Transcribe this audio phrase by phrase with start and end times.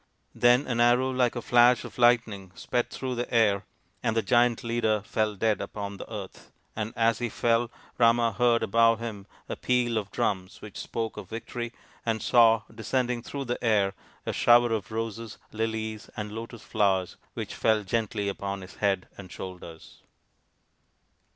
[0.33, 3.65] Then an arrow like a flash of lightning sped through the air
[4.01, 8.63] and the giant leader fell dead upon the earth; and as he fell Rama heard
[8.63, 11.71] above him a peal of drums which spoke of victory,
[12.03, 13.93] and saw descending through the air
[14.25, 19.31] a shower of roses, lilies, arid lotus flowers which fell gently upon his head and
[19.31, 20.01] shoulders.